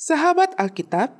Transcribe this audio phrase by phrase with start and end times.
[0.00, 1.12] Sahabat Alkitab,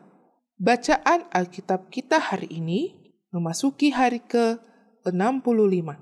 [0.57, 6.01] bacaan Alkitab kita hari ini memasuki hari ke-65.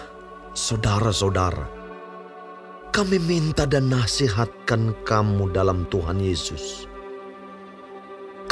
[0.52, 1.64] saudara-saudara,
[2.92, 6.91] kami minta dan nasihatkan kamu dalam Tuhan Yesus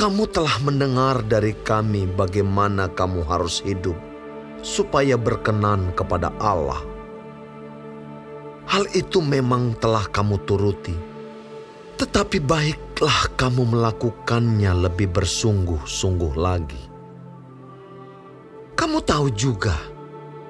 [0.01, 3.93] kamu telah mendengar dari kami bagaimana kamu harus hidup
[4.65, 6.81] supaya berkenan kepada Allah.
[8.65, 10.97] Hal itu memang telah kamu turuti,
[12.01, 16.81] tetapi baiklah kamu melakukannya lebih bersungguh-sungguh lagi.
[18.81, 19.77] Kamu tahu juga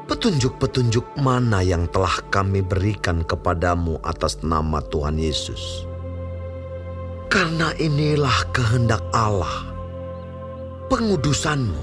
[0.07, 5.90] petunjuk-petunjuk mana yang telah kami berikan kepadamu atas nama Tuhan Yesus
[7.30, 9.71] karena inilah kehendak Allah,
[10.91, 11.79] pengudusanmu,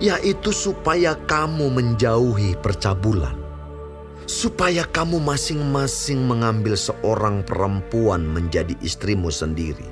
[0.00, 3.36] yaitu supaya kamu menjauhi percabulan,
[4.24, 9.84] supaya kamu masing-masing mengambil seorang perempuan menjadi istrimu sendiri,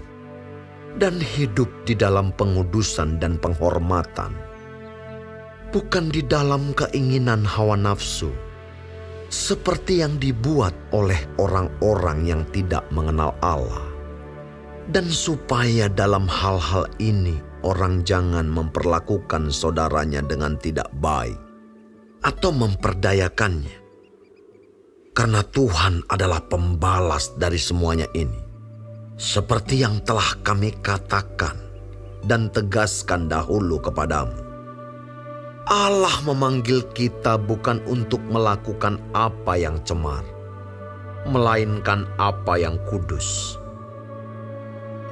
[0.96, 4.32] dan hidup di dalam pengudusan dan penghormatan,
[5.68, 8.32] bukan di dalam keinginan hawa nafsu,
[9.28, 13.89] seperti yang dibuat oleh orang-orang yang tidak mengenal Allah
[14.88, 21.36] dan supaya dalam hal-hal ini orang jangan memperlakukan saudaranya dengan tidak baik
[22.24, 23.76] atau memperdayakannya.
[25.12, 28.48] Karena Tuhan adalah pembalas dari semuanya ini.
[29.20, 31.60] Seperti yang telah kami katakan
[32.24, 34.48] dan tegaskan dahulu kepadamu.
[35.68, 40.24] Allah memanggil kita bukan untuk melakukan apa yang cemar,
[41.28, 43.59] melainkan apa yang kudus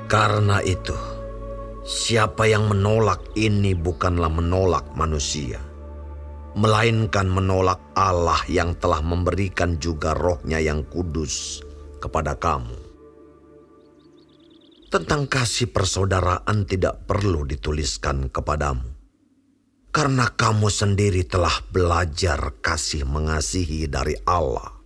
[0.09, 0.97] karena itu,
[1.85, 5.61] siapa yang menolak ini bukanlah menolak manusia,
[6.57, 11.61] melainkan menolak Allah yang telah memberikan juga rohnya yang kudus
[12.01, 12.89] kepada kamu.
[14.89, 18.97] Tentang kasih persaudaraan tidak perlu dituliskan kepadamu.
[19.93, 24.78] Karena kamu sendiri telah belajar kasih mengasihi dari Allah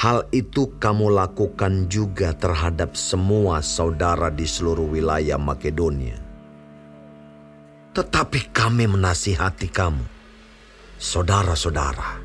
[0.00, 6.16] Hal itu kamu lakukan juga terhadap semua saudara di seluruh wilayah Makedonia.
[7.92, 10.00] Tetapi kami menasihati kamu,
[10.96, 12.16] saudara-saudara,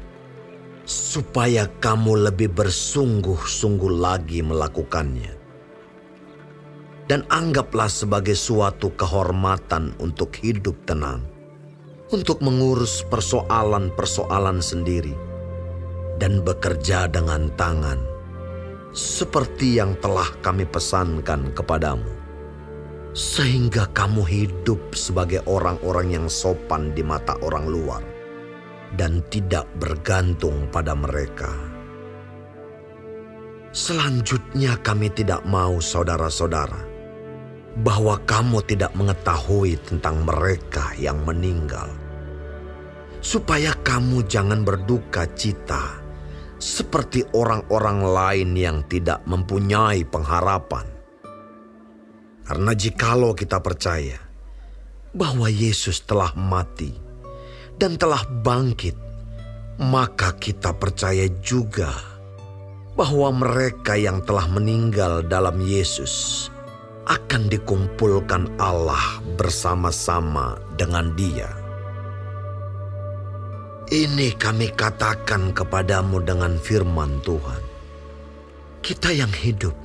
[0.88, 5.36] supaya kamu lebih bersungguh-sungguh lagi melakukannya.
[7.12, 11.28] Dan anggaplah sebagai suatu kehormatan untuk hidup tenang,
[12.08, 15.35] untuk mengurus persoalan-persoalan sendiri
[16.16, 18.00] dan bekerja dengan tangan,
[18.96, 22.08] seperti yang telah kami pesankan kepadamu,
[23.12, 28.04] sehingga kamu hidup sebagai orang-orang yang sopan di mata orang luar
[28.96, 31.52] dan tidak bergantung pada mereka.
[33.76, 36.80] Selanjutnya, kami tidak mau, saudara-saudara,
[37.84, 41.92] bahwa kamu tidak mengetahui tentang mereka yang meninggal,
[43.20, 46.05] supaya kamu jangan berduka cita
[46.66, 50.90] seperti orang-orang lain yang tidak mempunyai pengharapan.
[52.42, 54.18] Karena jikalau kita percaya
[55.14, 56.90] bahwa Yesus telah mati
[57.78, 58.98] dan telah bangkit,
[59.78, 61.94] maka kita percaya juga
[62.98, 66.48] bahwa mereka yang telah meninggal dalam Yesus
[67.06, 71.65] akan dikumpulkan Allah bersama-sama dengan Dia.
[73.86, 77.62] Ini kami katakan kepadamu dengan firman Tuhan.
[78.82, 79.78] Kita yang hidup,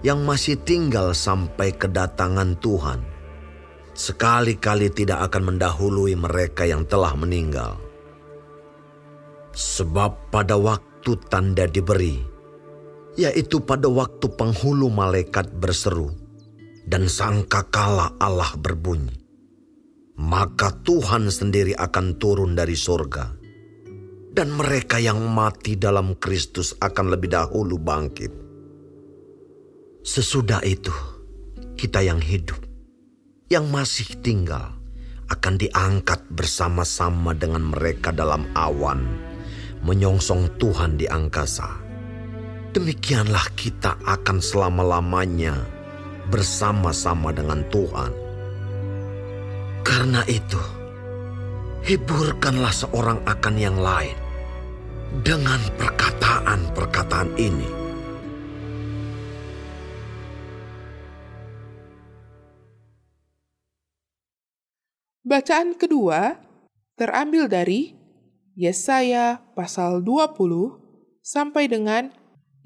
[0.00, 3.04] yang masih tinggal sampai kedatangan Tuhan,
[3.92, 7.76] sekali-kali tidak akan mendahului mereka yang telah meninggal.
[9.52, 12.24] Sebab pada waktu tanda diberi,
[13.20, 16.08] yaitu pada waktu penghulu malaikat berseru,
[16.88, 19.25] dan sangkakala Allah berbunyi
[20.16, 23.36] maka Tuhan sendiri akan turun dari sorga.
[24.36, 28.32] Dan mereka yang mati dalam Kristus akan lebih dahulu bangkit.
[30.04, 30.92] Sesudah itu,
[31.80, 32.60] kita yang hidup,
[33.48, 34.76] yang masih tinggal,
[35.32, 39.08] akan diangkat bersama-sama dengan mereka dalam awan,
[39.88, 41.80] menyongsong Tuhan di angkasa.
[42.76, 45.56] Demikianlah kita akan selama-lamanya
[46.28, 48.25] bersama-sama dengan Tuhan
[49.86, 50.58] karena itu,
[51.86, 54.18] hiburkanlah seorang akan yang lain
[55.22, 57.70] dengan perkataan-perkataan ini.
[65.22, 66.34] Bacaan kedua
[66.98, 67.94] terambil dari
[68.58, 70.82] Yesaya pasal 20
[71.22, 72.10] sampai dengan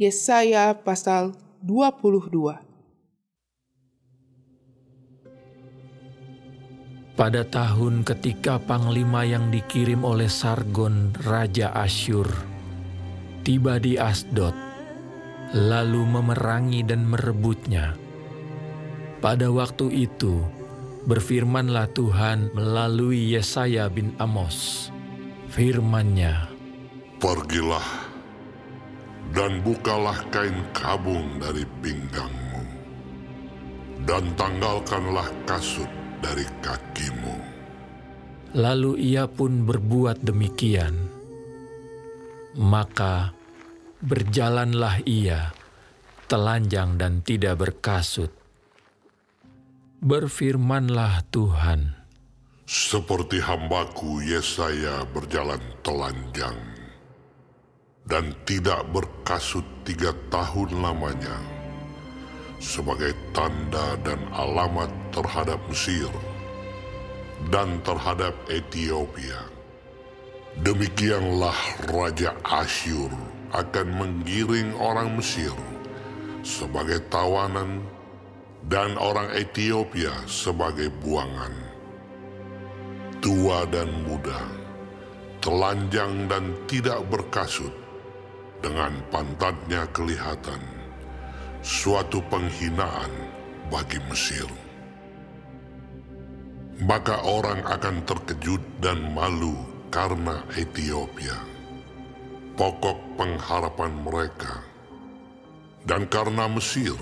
[0.00, 2.69] Yesaya pasal 22.
[7.20, 12.24] Pada tahun ketika panglima yang dikirim oleh Sargon, Raja Asyur,
[13.44, 14.56] tiba di Asdod,
[15.52, 17.92] lalu memerangi dan merebutnya.
[19.20, 20.40] Pada waktu itu,
[21.04, 24.88] berfirmanlah Tuhan melalui Yesaya bin Amos.
[25.52, 26.48] Firman-Nya,
[27.20, 27.84] Pergilah
[29.36, 32.64] dan bukalah kain kabung dari pinggangmu,
[34.08, 37.36] dan tanggalkanlah kasut dari kakimu.
[38.56, 40.94] Lalu ia pun berbuat demikian.
[42.58, 43.30] Maka
[44.02, 45.54] berjalanlah ia,
[46.26, 48.32] telanjang dan tidak berkasut.
[50.00, 51.94] Berfirmanlah Tuhan,
[52.64, 56.56] Seperti hambaku Yesaya berjalan telanjang
[58.06, 61.59] dan tidak berkasut tiga tahun lamanya
[62.60, 66.12] sebagai tanda dan alamat terhadap Mesir
[67.48, 69.48] dan terhadap Ethiopia.
[70.60, 71.56] Demikianlah
[71.88, 73.08] Raja Asyur
[73.56, 75.56] akan menggiring orang Mesir
[76.44, 77.80] sebagai tawanan
[78.68, 81.72] dan orang Ethiopia sebagai buangan.
[83.24, 84.40] Tua dan muda,
[85.40, 87.72] telanjang dan tidak berkasut,
[88.60, 90.79] dengan pantatnya kelihatan
[91.60, 93.12] suatu penghinaan
[93.68, 94.48] bagi Mesir.
[96.80, 99.52] Maka orang akan terkejut dan malu
[99.92, 101.36] karena Ethiopia,
[102.56, 104.64] pokok pengharapan mereka,
[105.84, 106.96] dan karena Mesir,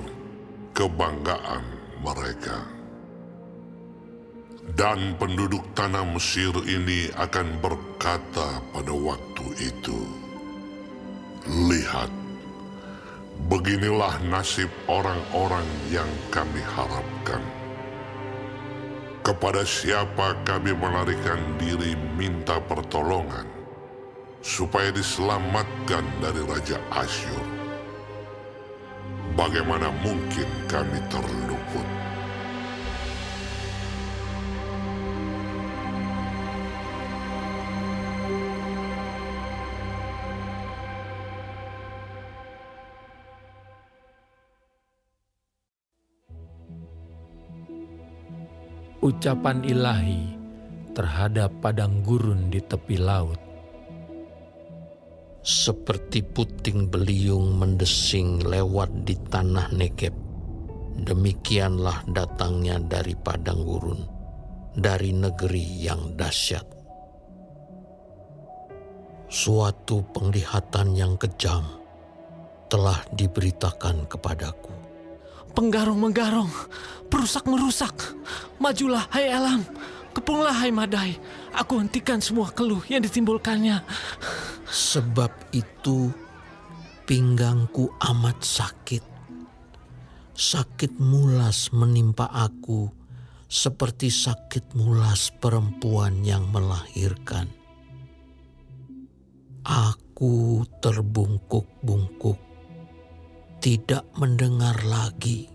[0.75, 1.63] kebanggaan
[2.03, 2.59] mereka.
[4.69, 10.01] Dan penduduk tanah Mesir ini akan berkata pada waktu itu,
[11.49, 12.13] Lihat,
[13.47, 15.65] beginilah nasib orang-orang
[15.95, 17.39] yang kami harapkan.
[19.23, 23.47] Kepada siapa kami melarikan diri minta pertolongan,
[24.43, 27.47] supaya diselamatkan dari Raja Asyur.
[29.37, 31.88] Bagaimana mungkin kami terluput?
[49.09, 50.37] Ucapan ilahi
[50.93, 53.41] terhadap padang gurun di tepi laut.
[55.41, 60.13] Seperti puting beliung mendesing lewat di tanah Negeb,
[61.09, 64.05] demikianlah datangnya dari padang gurun,
[64.77, 66.69] dari negeri yang dahsyat.
[69.33, 71.65] Suatu penglihatan yang kejam
[72.69, 74.78] telah diberitakan kepadaku
[75.59, 76.47] penggarong-menggarong,
[77.11, 78.15] perusak-merusak.
[78.63, 79.67] Majulah, hai alam,
[80.15, 81.19] kepunglah, hai madai.
[81.51, 83.83] Aku hentikan semua keluh yang ditimbulkannya.
[84.71, 86.15] Sebab itu
[87.11, 89.03] pinggangku amat sakit.
[90.39, 92.87] Sakit mulas menimpa aku
[93.51, 97.51] seperti sakit mulas perempuan yang melahirkan.
[99.67, 102.48] Aku terbungkuk-bungkuk
[103.59, 105.51] tidak mendengar lagi.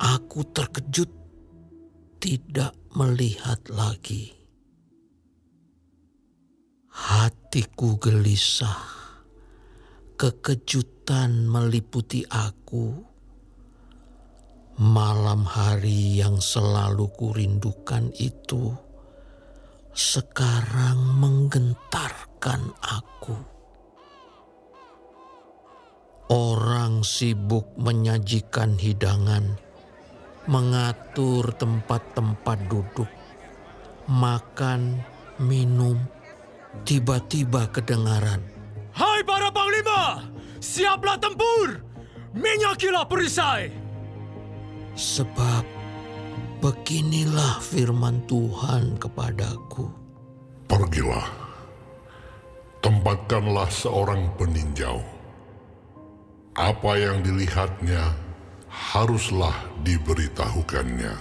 [0.00, 1.12] Aku terkejut,
[2.16, 4.32] tidak melihat lagi.
[6.88, 8.80] Hatiku gelisah,
[10.16, 13.12] kekejutan meliputi aku.
[14.80, 18.72] Malam hari yang selalu kurindukan itu
[19.92, 23.49] sekarang menggentarkan aku.
[26.30, 29.58] Orang sibuk menyajikan hidangan,
[30.46, 33.10] mengatur tempat-tempat duduk,
[34.06, 35.02] makan,
[35.42, 35.98] minum,
[36.86, 38.46] tiba-tiba kedengaran.
[38.94, 40.22] Hai para panglima,
[40.62, 41.82] siaplah tempur,
[42.30, 43.74] minyakilah perisai.
[44.94, 45.66] Sebab
[46.62, 49.90] beginilah firman Tuhan kepadaku.
[50.70, 51.26] Pergilah,
[52.78, 55.18] tempatkanlah seorang peninjau
[56.60, 58.12] apa yang dilihatnya
[58.68, 61.16] haruslah diberitahukannya.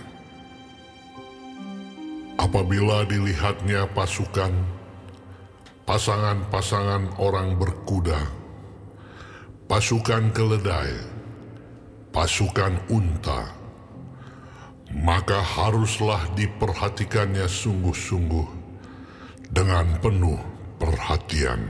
[2.36, 4.51] Apabila dilihatnya pasukan,
[5.88, 8.19] pasangan-pasangan orang berkuda,
[9.72, 11.08] pasukan keledai,
[12.12, 13.48] pasukan unta,
[14.91, 18.48] maka haruslah diperhatikannya sungguh-sungguh
[19.55, 20.39] dengan penuh
[20.79, 21.63] perhatian.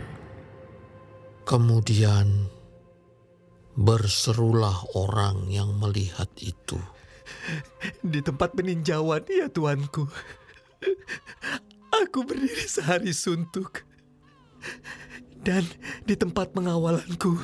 [1.46, 2.59] Kemudian
[3.80, 6.76] berserulah orang yang melihat itu.
[8.04, 10.04] Di tempat peninjauan, ya tuanku.
[12.04, 13.88] Aku berdiri sehari suntuk.
[15.40, 15.64] Dan
[16.04, 17.40] di tempat pengawalanku,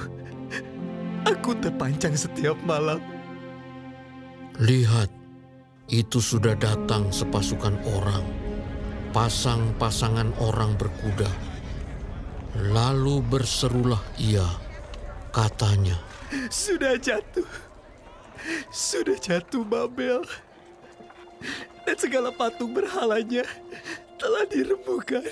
[1.24, 3.00] aku terpancang setiap malam.
[4.60, 5.08] Lihat,
[5.88, 8.27] itu sudah datang sepasukan orang,
[9.15, 11.32] pasang-pasangan orang berkuda.
[12.75, 14.48] Lalu berserulah ia,
[15.32, 15.96] katanya,
[16.51, 17.48] Sudah jatuh.
[18.70, 20.22] Sudah jatuh Babel.
[21.86, 23.46] Dan segala patung berhalanya
[24.18, 25.27] telah dirembukan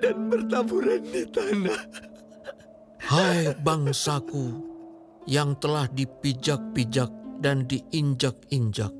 [0.00, 1.80] dan bertaburan di tanah.
[3.00, 4.70] Hai bangsaku
[5.28, 7.10] yang telah dipijak-pijak
[7.44, 8.92] dan diinjak-injak.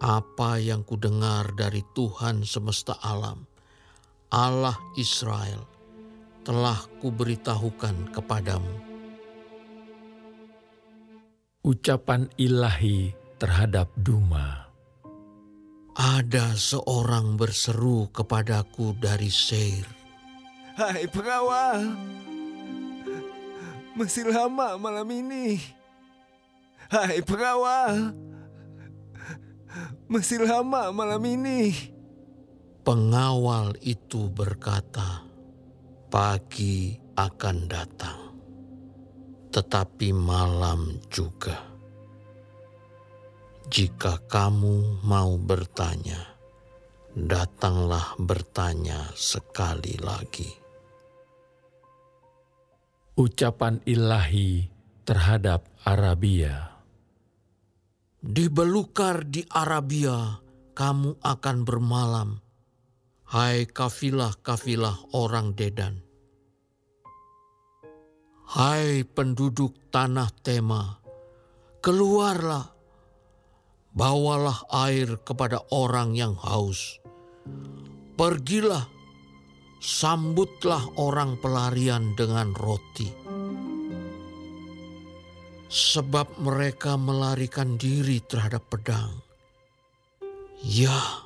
[0.00, 3.44] Apa yang kudengar dari Tuhan semesta alam,
[4.32, 5.68] Allah Israel,
[6.40, 8.89] telah kuberitahukan kepadamu.
[11.60, 14.72] Ucapan ilahi terhadap Duma.
[15.92, 19.84] Ada seorang berseru kepadaku dari Seir.
[20.72, 22.00] Hai pengawal,
[23.92, 25.60] masih lama malam ini.
[26.88, 28.16] Hai pengawal,
[30.08, 31.76] masih lama malam ini.
[32.80, 35.28] Pengawal itu berkata,
[36.08, 38.19] "Pagi akan datang,
[39.50, 41.70] tetapi malam juga."
[43.70, 46.18] Jika kamu mau bertanya,
[47.14, 50.50] datanglah bertanya sekali lagi.
[53.14, 54.66] Ucapan ilahi
[55.06, 56.82] terhadap Arabia.
[58.18, 60.42] Di belukar di Arabia,
[60.74, 62.42] kamu akan bermalam.
[63.30, 66.09] Hai kafilah-kafilah orang Dedan.
[68.50, 70.98] Hai penduduk tanah Tema,
[71.78, 72.66] keluarlah,
[73.94, 76.98] bawalah air kepada orang yang haus.
[78.18, 78.90] Pergilah,
[79.78, 83.06] sambutlah orang pelarian dengan roti.
[85.70, 89.14] Sebab mereka melarikan diri terhadap pedang.
[90.66, 91.22] Ya,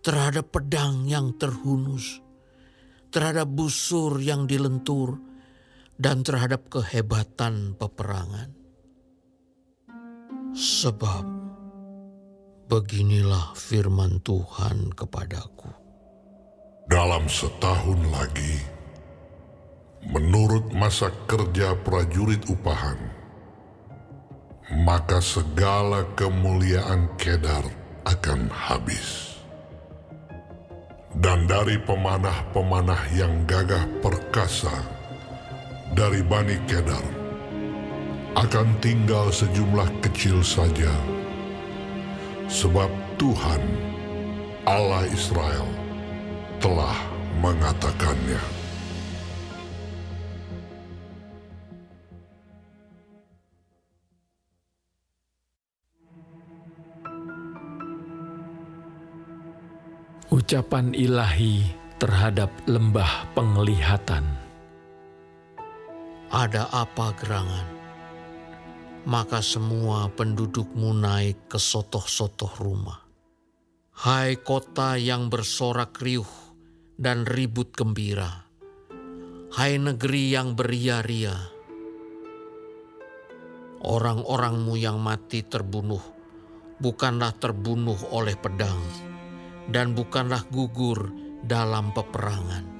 [0.00, 2.24] terhadap pedang yang terhunus,
[3.12, 5.35] terhadap busur yang dilentur,
[5.96, 8.52] dan terhadap kehebatan peperangan.
[10.56, 11.24] Sebab
[12.68, 15.68] beginilah firman Tuhan kepadaku.
[16.86, 18.56] Dalam setahun lagi,
[20.06, 22.96] menurut masa kerja prajurit upahan,
[24.86, 27.66] maka segala kemuliaan Kedar
[28.06, 29.34] akan habis.
[31.16, 34.95] Dan dari pemanah-pemanah yang gagah perkasa
[35.92, 37.04] dari Bani Kedar,
[38.34, 40.90] akan tinggal sejumlah kecil saja,
[42.50, 42.88] sebab
[43.20, 43.62] Tuhan,
[44.66, 45.68] Allah Israel,
[46.58, 46.96] telah
[47.38, 48.40] mengatakannya.
[60.26, 61.64] Ucapan ilahi
[61.96, 64.45] terhadap lembah penglihatan.
[66.26, 67.68] Ada apa gerangan?
[69.06, 72.98] Maka semua pendudukmu naik ke sotoh-sotoh rumah.
[73.94, 76.26] Hai kota yang bersorak riuh
[76.98, 78.42] dan ribut gembira.
[79.54, 81.38] Hai negeri yang beria-ria.
[83.86, 86.02] Orang-orangmu yang mati terbunuh,
[86.82, 88.82] bukanlah terbunuh oleh pedang,
[89.70, 91.06] dan bukanlah gugur
[91.46, 92.75] dalam peperangan.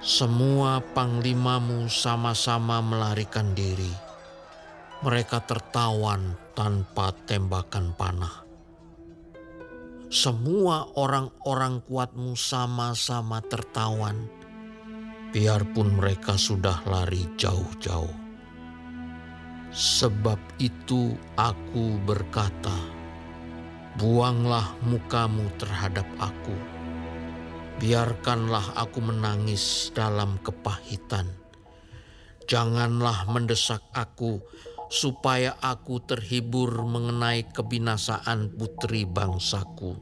[0.00, 3.92] Semua panglimamu sama-sama melarikan diri.
[5.04, 8.48] Mereka tertawan tanpa tembakan panah.
[10.08, 14.24] Semua orang-orang kuatmu sama-sama tertawan,
[15.36, 18.16] biarpun mereka sudah lari jauh-jauh.
[19.68, 22.72] Sebab itu aku berkata,
[24.00, 26.79] buanglah mukamu terhadap aku
[27.80, 31.24] biarkanlah aku menangis dalam kepahitan.
[32.44, 34.44] Janganlah mendesak aku
[34.92, 39.96] supaya aku terhibur mengenai kebinasaan putri bangsaku.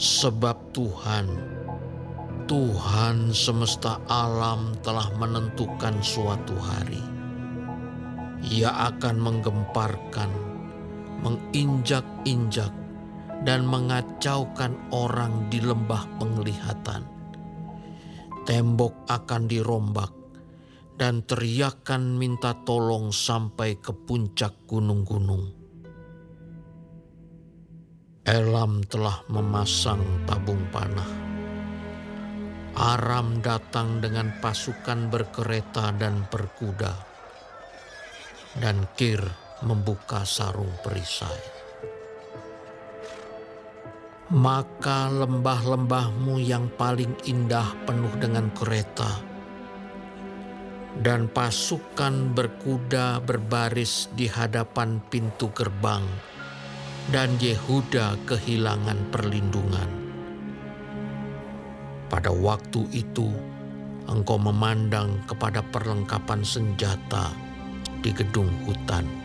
[0.00, 1.26] Sebab Tuhan,
[2.46, 7.02] Tuhan semesta alam telah menentukan suatu hari.
[8.40, 10.32] Ia akan menggemparkan,
[11.20, 12.72] menginjak-injak,
[13.40, 17.08] dan mengacaukan orang di lembah penglihatan.
[18.44, 20.12] Tembok akan dirombak,
[21.00, 25.56] dan teriakan minta tolong sampai ke puncak gunung-gunung.
[28.20, 31.08] Elam telah memasang tabung panah.
[32.76, 36.94] Aram datang dengan pasukan berkereta dan berkuda.
[38.60, 39.24] Dan Kir
[39.64, 41.59] membuka sarung perisai.
[44.30, 49.18] Maka lembah-lembahmu yang paling indah penuh dengan kereta.
[50.94, 56.06] Dan pasukan berkuda berbaris di hadapan pintu gerbang
[57.10, 59.90] dan Yehuda kehilangan perlindungan.
[62.06, 63.34] Pada waktu itu,
[64.06, 67.34] engkau memandang kepada perlengkapan senjata
[67.98, 69.19] di gedung hutan.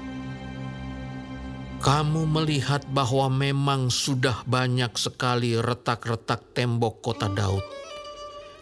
[1.85, 7.61] Kamu melihat bahwa memang sudah banyak sekali retak-retak tembok kota Daud,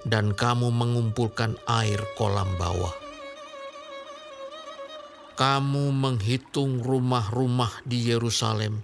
[0.04, 2.92] dan kamu mengumpulkan air kolam bawah.
[5.40, 8.84] Kamu menghitung rumah-rumah di Yerusalem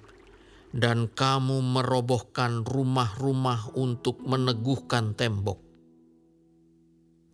[0.71, 5.59] dan kamu merobohkan rumah-rumah untuk meneguhkan tembok.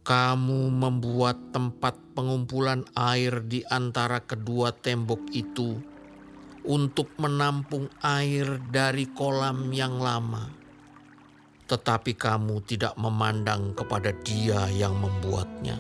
[0.01, 5.93] Kamu membuat tempat pengumpulan air di antara kedua tembok itu
[6.65, 10.50] untuk menampung air dari kolam yang lama.
[11.65, 15.77] Tetapi kamu tidak memandang kepada Dia yang membuatnya,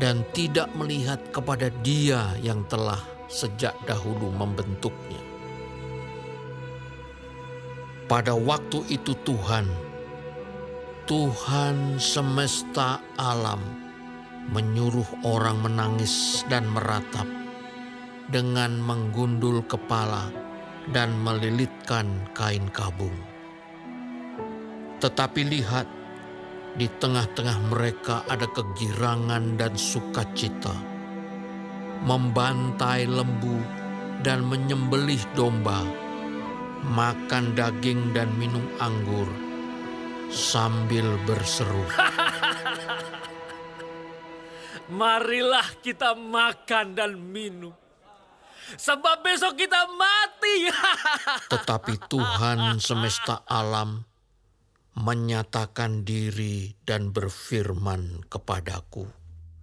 [0.00, 5.20] dan tidak melihat kepada Dia yang telah sejak dahulu membentuknya.
[8.08, 9.68] Pada waktu itu Tuhan,
[11.08, 13.60] Tuhan semesta alam
[14.52, 17.41] menyuruh orang menangis dan meratap
[18.30, 20.30] dengan menggundul kepala
[20.90, 23.16] dan melilitkan kain kabung.
[25.02, 25.86] Tetapi lihat,
[26.78, 30.74] di tengah-tengah mereka ada kegirangan dan sukacita,
[32.06, 33.58] membantai lembu
[34.22, 35.82] dan menyembelih domba
[36.82, 39.30] makan daging dan minum anggur
[40.30, 41.86] sambil berseru.
[44.92, 47.81] Marilah kita makan dan minum.
[48.78, 50.70] Sebab besok kita mati.
[51.52, 54.04] Tetapi Tuhan semesta alam
[54.96, 59.08] menyatakan diri dan berfirman kepadaku.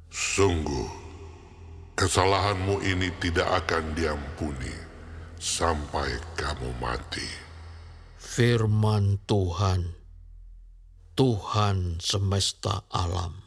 [0.10, 0.90] Sungguh,
[1.94, 4.74] kesalahanmu ini tidak akan diampuni
[5.38, 7.30] sampai kamu mati.
[8.18, 9.96] Firman Tuhan,
[11.14, 13.38] Tuhan semesta alam.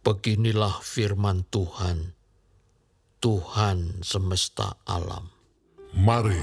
[0.00, 2.16] Beginilah firman Tuhan,
[3.20, 5.28] Tuhan semesta alam.
[5.92, 6.40] Mari,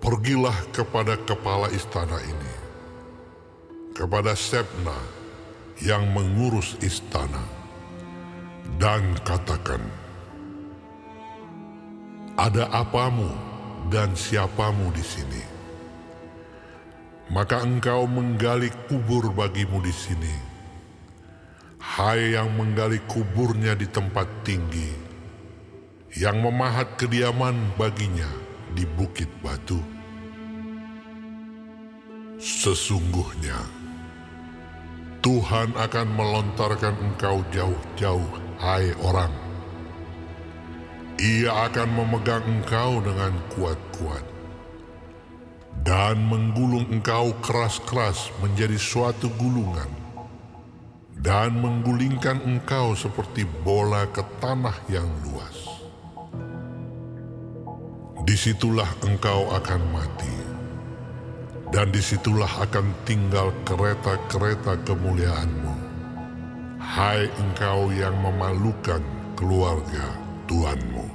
[0.00, 2.54] pergilah kepada kepala istana ini,
[3.92, 4.96] kepada Sepna
[5.84, 7.44] yang mengurus istana,
[8.80, 9.84] dan katakan,
[12.40, 13.28] ada apamu
[13.92, 15.44] dan siapamu di sini?
[17.28, 20.32] Maka engkau menggali kubur bagimu di sini.
[21.76, 25.05] Hai yang menggali kuburnya di tempat tinggi,
[26.16, 28.28] yang memahat kediaman baginya
[28.72, 29.76] di bukit batu.
[32.40, 33.60] Sesungguhnya,
[35.20, 39.32] Tuhan akan melontarkan engkau jauh-jauh, hai orang,
[41.20, 44.24] ia akan memegang engkau dengan kuat-kuat
[45.84, 49.88] dan menggulung engkau keras-keras menjadi suatu gulungan
[51.20, 55.75] dan menggulingkan engkau seperti bola ke tanah yang luas.
[58.26, 60.34] Di situlah engkau akan mati,
[61.70, 65.74] dan di situlah akan tinggal kereta-kereta kemuliaanmu.
[66.82, 68.98] Hai engkau yang memalukan
[69.38, 70.10] keluarga
[70.50, 71.06] Tuhanmu.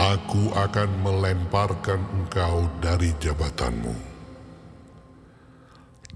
[0.00, 3.92] Aku akan melemparkan engkau dari jabatanmu,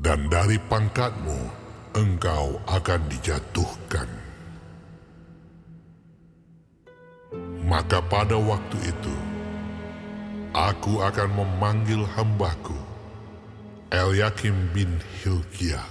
[0.00, 1.40] dan dari pangkatmu
[1.92, 4.23] engkau akan dijatuhkan.
[7.64, 9.16] Maka pada waktu itu,
[10.53, 12.77] aku akan memanggil hambaku,
[13.88, 15.88] Eliakim bin Hilkiah,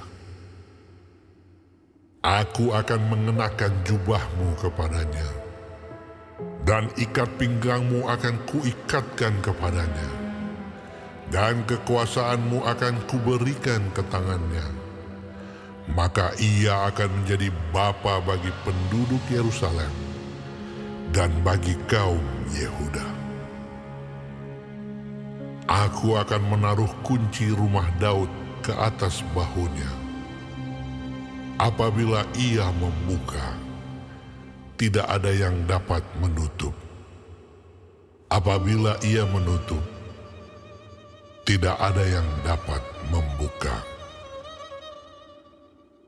[2.21, 5.25] Aku akan mengenakan jubahmu kepadanya,
[6.62, 10.09] dan ikat pinggangmu akan kuikatkan kepadanya,
[11.33, 14.63] dan kekuasaanmu akan kuberikan ke tangannya,
[15.97, 20.02] maka ia akan menjadi bapa bagi penduduk Yerusalem
[21.13, 23.06] dan bagi kaum Yehuda.
[25.69, 28.28] Aku akan menaruh kunci rumah Daud
[28.65, 29.88] ke atas bahunya.
[31.62, 33.54] Apabila ia membuka,
[34.73, 36.73] tidak ada yang dapat menutup.
[38.34, 39.86] Apabila ia menutup,
[41.45, 42.82] tidak ada yang dapat
[43.13, 43.86] membuka.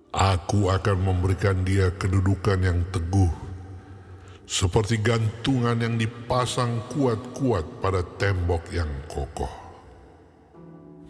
[0.09, 3.44] Aku akan memberikan dia kedudukan yang teguh,
[4.45, 9.49] seperti gantungan yang dipasang kuat-kuat pada tembok yang kokoh.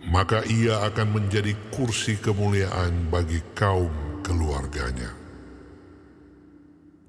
[0.07, 3.91] Maka ia akan menjadi kursi kemuliaan bagi kaum
[4.23, 5.11] keluarganya.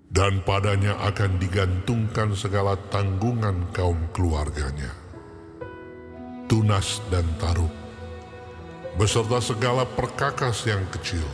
[0.06, 4.90] Dan padanya akan digantungkan segala tanggungan kaum keluarganya.
[6.46, 7.74] Tunas dan taruk,
[8.96, 11.26] beserta segala perkakas yang kecil,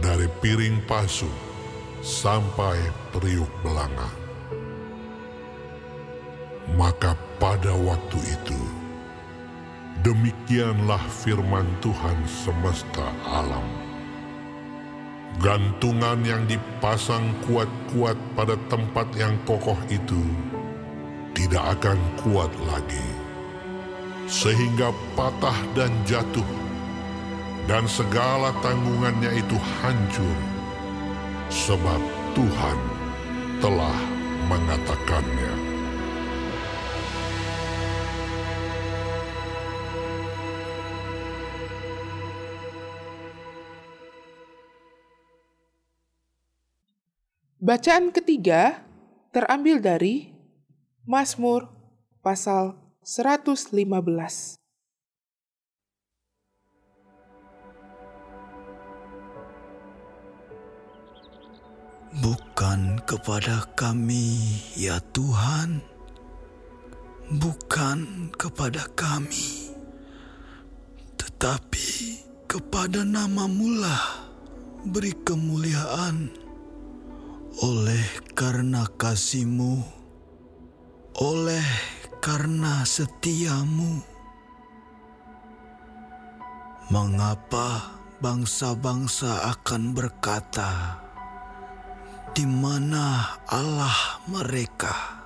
[0.00, 1.43] dari piring pasu
[2.04, 2.76] sampai
[3.16, 4.12] periuk belanga.
[6.76, 8.60] Maka pada waktu itu,
[10.04, 13.64] demikianlah firman Tuhan semesta alam.
[15.40, 20.20] Gantungan yang dipasang kuat-kuat pada tempat yang kokoh itu
[21.32, 23.08] tidak akan kuat lagi,
[24.28, 26.46] sehingga patah dan jatuh,
[27.64, 30.53] dan segala tanggungannya itu hancur,
[31.52, 32.00] sebab
[32.32, 32.78] Tuhan
[33.60, 33.98] telah
[34.48, 35.52] mengatakannya.
[47.64, 48.84] Bacaan ketiga
[49.32, 50.36] terambil dari
[51.08, 51.72] Mazmur
[52.20, 54.63] pasal 115.
[62.14, 64.38] Bukan kepada kami,
[64.78, 65.82] ya Tuhan,
[67.42, 69.74] bukan kepada kami,
[71.18, 74.30] tetapi kepada namamu lah
[74.86, 76.30] beri kemuliaan
[77.66, 78.06] oleh
[78.38, 79.82] karena kasihmu,
[81.18, 81.66] oleh
[82.22, 84.06] karena setiamu.
[86.94, 91.03] Mengapa bangsa-bangsa akan berkata,
[92.34, 95.22] di mana Allah mereka?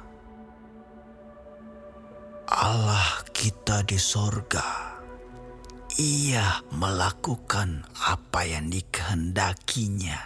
[2.45, 4.93] Allah kita di sorga.
[5.97, 10.21] Ia melakukan apa yang dikehendakinya.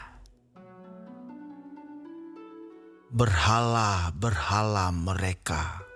[3.15, 5.87] Berhala-berhala mereka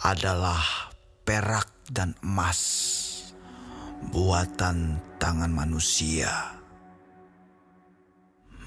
[0.00, 0.64] adalah
[1.28, 2.60] perak dan emas,
[4.08, 6.61] buatan tangan manusia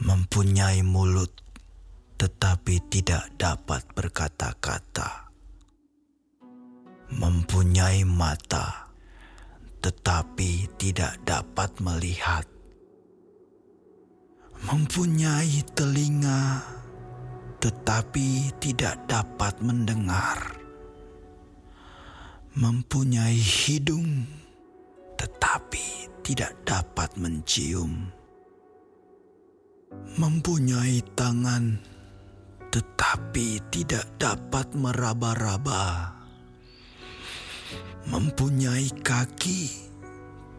[0.06, 1.34] mempunyai mulut
[2.22, 5.34] tetapi tidak dapat berkata-kata,
[7.10, 8.94] mempunyai mata
[9.82, 12.46] tetapi tidak dapat melihat,
[14.70, 16.62] mempunyai telinga
[17.58, 20.38] tetapi tidak dapat mendengar,
[22.54, 24.30] mempunyai hidung
[25.18, 28.15] tetapi tidak dapat mencium
[30.16, 31.80] mempunyai tangan,
[32.72, 36.12] tetapi tidak dapat meraba-raba,
[38.08, 39.72] mempunyai kaki,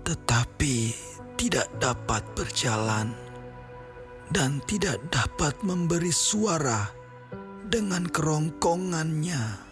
[0.05, 0.93] tetapi
[1.41, 3.13] tidak dapat berjalan,
[4.33, 6.89] dan tidak dapat memberi suara
[7.69, 9.69] dengan kerongkongannya.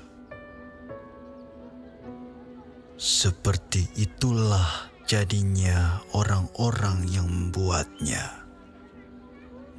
[2.94, 8.43] Seperti itulah jadinya orang-orang yang membuatnya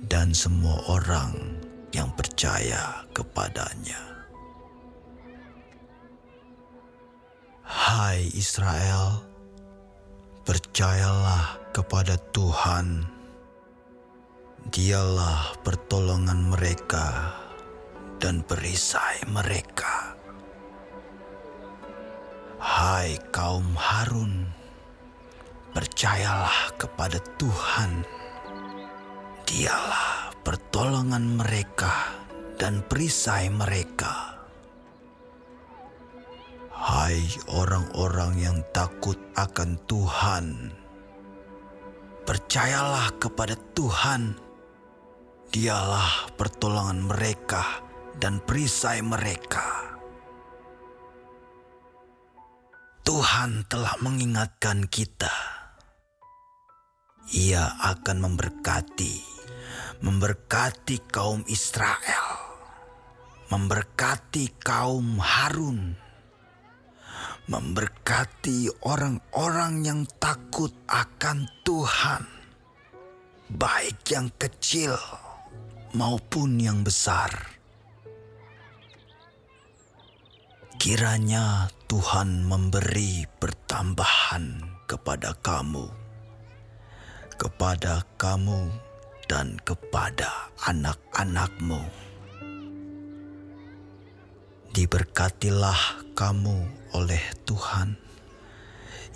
[0.04, 1.56] dan semua orang
[1.96, 4.00] yang percaya kepadanya.
[7.64, 9.24] Hai Israel,
[10.44, 13.08] percayalah kepada Tuhan.
[14.70, 17.32] Dialah pertolongan mereka
[18.20, 20.18] dan perisai mereka.
[22.60, 24.50] Hai kaum Harun,
[25.72, 28.15] percayalah kepada Tuhan
[29.46, 32.10] Dialah pertolongan mereka
[32.58, 34.42] dan perisai mereka.
[36.74, 37.22] Hai
[37.54, 40.74] orang-orang yang takut akan Tuhan,
[42.26, 44.34] percayalah kepada Tuhan.
[45.54, 47.86] Dialah pertolongan mereka
[48.18, 49.86] dan perisai mereka.
[53.06, 55.30] Tuhan telah mengingatkan kita
[57.34, 59.35] Ia akan memberkati,
[60.04, 62.28] memberkati kaum Israel,
[63.48, 65.96] memberkati kaum Harun,
[67.48, 72.24] memberkati orang-orang yang takut akan Tuhan,
[73.54, 74.98] baik yang kecil
[75.96, 77.56] maupun yang besar.
[80.76, 85.88] Kiranya Tuhan memberi pertambahan kepada kamu,
[87.42, 88.70] kepada kamu,
[89.26, 91.82] dan kepada anak-anakmu.
[94.76, 97.96] Diberkatilah kamu oleh Tuhan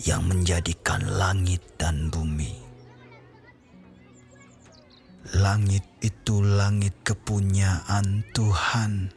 [0.08, 2.56] yang menjadikan langit dan bumi.
[5.36, 9.12] Langit itu langit kepunyaan Tuhan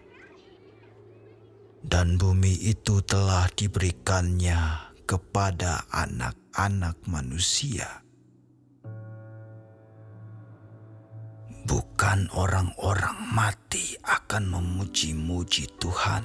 [1.83, 8.07] dan bumi itu telah diberikannya kepada anak-anak manusia.
[12.13, 16.21] Bukan orang-orang mati akan memuji-muji Tuhan,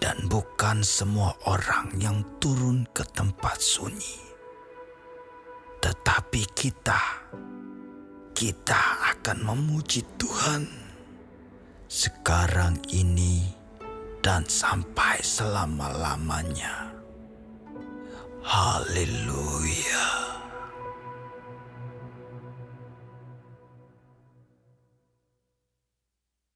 [0.00, 4.16] dan bukan semua orang yang turun ke tempat sunyi,
[5.84, 7.28] tetapi kita,
[8.32, 8.80] kita
[9.20, 10.64] akan memuji Tuhan
[11.84, 13.52] sekarang ini
[14.24, 16.88] dan sampai selama-lamanya.
[18.48, 20.27] Haleluya.